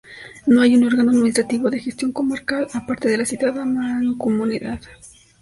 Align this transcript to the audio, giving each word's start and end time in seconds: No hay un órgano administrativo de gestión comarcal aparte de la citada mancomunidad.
No 0.47 0.63
hay 0.63 0.75
un 0.75 0.83
órgano 0.85 1.11
administrativo 1.11 1.69
de 1.69 1.79
gestión 1.79 2.11
comarcal 2.11 2.67
aparte 2.73 3.07
de 3.07 3.17
la 3.17 3.25
citada 3.27 3.63
mancomunidad. 3.65 4.79